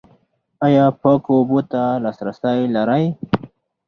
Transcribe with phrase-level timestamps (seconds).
[0.65, 3.05] ایا پاکو اوبو ته لاسرسی لرئ؟